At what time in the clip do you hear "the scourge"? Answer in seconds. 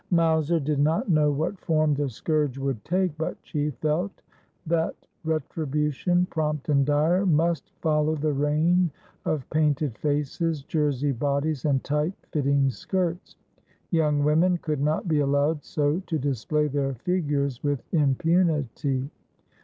1.93-2.57